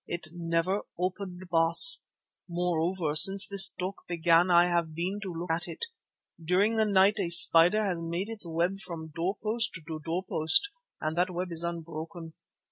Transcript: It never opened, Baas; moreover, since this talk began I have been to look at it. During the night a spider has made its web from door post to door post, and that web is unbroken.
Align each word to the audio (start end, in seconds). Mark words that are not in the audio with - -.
It 0.07 0.29
never 0.33 0.81
opened, 0.97 1.47
Baas; 1.51 2.05
moreover, 2.49 3.15
since 3.15 3.47
this 3.47 3.67
talk 3.71 3.97
began 4.07 4.49
I 4.49 4.65
have 4.65 4.95
been 4.95 5.19
to 5.21 5.31
look 5.31 5.51
at 5.51 5.67
it. 5.67 5.85
During 6.43 6.75
the 6.77 6.87
night 6.87 7.19
a 7.19 7.29
spider 7.29 7.85
has 7.85 7.99
made 8.01 8.27
its 8.27 8.47
web 8.47 8.79
from 8.83 9.09
door 9.15 9.37
post 9.43 9.73
to 9.85 9.99
door 9.99 10.23
post, 10.27 10.69
and 10.99 11.15
that 11.19 11.29
web 11.29 11.51
is 11.51 11.63
unbroken. 11.63 12.33